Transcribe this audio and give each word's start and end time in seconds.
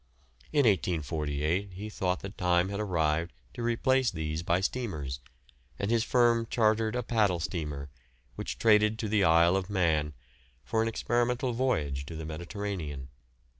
In 0.51 0.65
1848 0.65 1.73
he 1.73 1.87
thought 1.87 2.21
the 2.21 2.31
time 2.31 2.69
had 2.69 2.79
arrived 2.79 3.33
to 3.53 3.61
replace 3.61 4.09
these 4.09 4.41
by 4.41 4.59
steamers, 4.59 5.19
and 5.77 5.91
his 5.91 6.03
firm 6.03 6.47
chartered 6.49 6.95
a 6.95 7.03
paddle 7.03 7.39
steamer, 7.39 7.87
which 8.33 8.57
traded 8.57 8.97
to 8.97 9.07
the 9.07 9.23
Isle 9.23 9.55
of 9.55 9.69
Man, 9.69 10.15
for 10.63 10.81
an 10.81 10.87
experimental 10.87 11.53
voyage 11.53 12.07
to 12.07 12.15
the 12.15 12.25
Mediterranean. 12.25 13.09